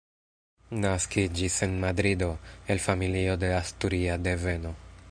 [0.85, 2.31] Naskiĝis en Madrido,
[2.77, 4.79] el familio de asturia deveno.